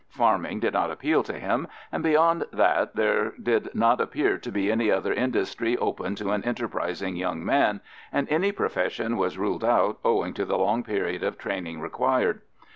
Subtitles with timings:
[0.09, 4.71] Farming did not appeal to him, and beyond that there did not appear to be
[4.71, 9.99] any other industry open to an enterprising young man, and any profession was ruled out
[10.03, 12.41] owing to the long period of training required.